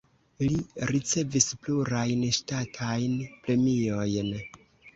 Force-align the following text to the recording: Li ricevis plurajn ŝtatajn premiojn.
Li 0.43 0.55
ricevis 0.91 1.47
plurajn 1.67 2.25
ŝtatajn 2.39 3.17
premiojn. 3.47 4.37